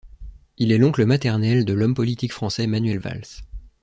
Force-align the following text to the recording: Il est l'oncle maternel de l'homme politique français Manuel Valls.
Il 0.57 0.71
est 0.71 0.79
l'oncle 0.79 1.05
maternel 1.05 1.63
de 1.63 1.73
l'homme 1.73 1.93
politique 1.93 2.33
français 2.33 2.65
Manuel 2.65 2.97
Valls. 2.97 3.43